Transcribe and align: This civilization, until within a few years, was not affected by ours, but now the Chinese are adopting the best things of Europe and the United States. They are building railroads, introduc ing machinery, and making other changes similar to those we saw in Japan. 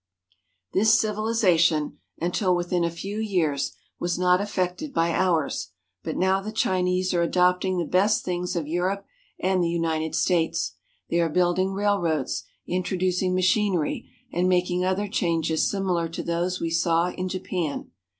This 0.73 0.99
civilization, 0.99 1.99
until 2.19 2.55
within 2.55 2.83
a 2.83 2.89
few 2.89 3.19
years, 3.19 3.75
was 3.99 4.17
not 4.17 4.41
affected 4.41 4.95
by 4.95 5.13
ours, 5.13 5.73
but 6.03 6.17
now 6.17 6.41
the 6.41 6.51
Chinese 6.51 7.13
are 7.13 7.21
adopting 7.21 7.77
the 7.77 7.85
best 7.85 8.25
things 8.25 8.55
of 8.55 8.67
Europe 8.67 9.05
and 9.39 9.63
the 9.63 9.69
United 9.69 10.15
States. 10.15 10.73
They 11.11 11.19
are 11.21 11.29
building 11.29 11.73
railroads, 11.73 12.45
introduc 12.67 13.21
ing 13.21 13.35
machinery, 13.35 14.09
and 14.33 14.49
making 14.49 14.83
other 14.83 15.07
changes 15.07 15.69
similar 15.69 16.09
to 16.09 16.23
those 16.23 16.59
we 16.59 16.71
saw 16.71 17.11
in 17.11 17.29
Japan. 17.29 17.91